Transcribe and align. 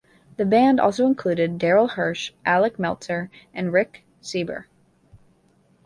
The 0.37 0.45
band 0.45 0.79
also 0.79 1.05
included 1.05 1.59
Daryl 1.59 1.91
Hirsch, 1.91 2.31
Alec 2.43 2.79
Meltzer, 2.79 3.29
and 3.53 3.71
Rick 3.71 4.03
Sieber. 4.19 4.65